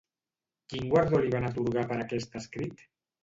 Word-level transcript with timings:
Quin 0.73 0.87
guardó 0.93 1.19
li 1.25 1.29
van 1.35 1.45
atorgar 1.49 1.85
per 1.91 1.99
aquest 2.05 2.39
escrit? 2.43 2.85